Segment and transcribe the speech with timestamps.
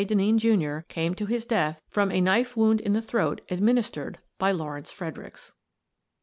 [0.03, 4.51] Denneen, Jr., "came to his death from a knife wound in the throat administered by
[4.51, 5.51] Law rence Fredericks."